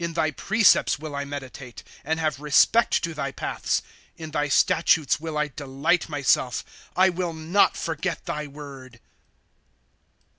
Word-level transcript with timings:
In 0.03 0.15
ihy 0.15 0.35
precepts 0.35 0.97
will 0.97 1.15
I 1.15 1.25
meditate, 1.25 1.83
And 2.03 2.19
have 2.19 2.39
respect 2.39 3.03
to 3.03 3.13
thy 3.13 3.31
paths. 3.31 3.81
5 4.13 4.13
In 4.17 4.31
thy 4.31 4.47
statutes 4.47 5.19
will 5.19 5.37
I 5.37 5.49
delight 5.49 6.09
myself; 6.09 6.89
X 6.97 7.13
will 7.13 7.33
not 7.33 7.77
forget 7.77 8.25
thy 8.25 8.47
word. 8.47 8.99